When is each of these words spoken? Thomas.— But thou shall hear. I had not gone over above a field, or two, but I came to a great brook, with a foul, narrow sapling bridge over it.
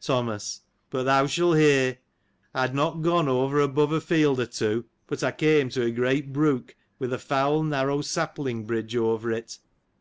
Thomas.— 0.00 0.62
But 0.90 1.04
thou 1.04 1.28
shall 1.28 1.52
hear. 1.52 1.98
I 2.52 2.62
had 2.62 2.74
not 2.74 3.00
gone 3.00 3.28
over 3.28 3.60
above 3.60 3.92
a 3.92 4.00
field, 4.00 4.40
or 4.40 4.46
two, 4.46 4.86
but 5.06 5.22
I 5.22 5.30
came 5.30 5.68
to 5.68 5.82
a 5.82 5.92
great 5.92 6.32
brook, 6.32 6.74
with 6.98 7.12
a 7.12 7.16
foul, 7.18 7.62
narrow 7.62 8.00
sapling 8.00 8.66
bridge 8.66 8.96
over 8.96 9.30
it. 9.30 9.60